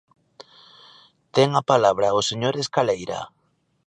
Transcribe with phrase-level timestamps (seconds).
[1.35, 3.19] Ten a palabra o señor Escaleira.